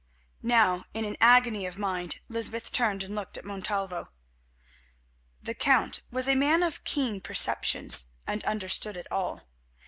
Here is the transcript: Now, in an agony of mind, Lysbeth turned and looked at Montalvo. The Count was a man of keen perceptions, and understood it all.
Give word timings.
Now, 0.41 0.85
in 0.95 1.05
an 1.05 1.15
agony 1.21 1.67
of 1.67 1.77
mind, 1.77 2.21
Lysbeth 2.27 2.71
turned 2.71 3.03
and 3.03 3.13
looked 3.13 3.37
at 3.37 3.45
Montalvo. 3.45 4.09
The 5.43 5.53
Count 5.53 6.01
was 6.09 6.27
a 6.27 6.33
man 6.33 6.63
of 6.63 6.83
keen 6.83 7.21
perceptions, 7.21 8.09
and 8.25 8.43
understood 8.45 8.97
it 8.97 9.05
all. 9.11 9.43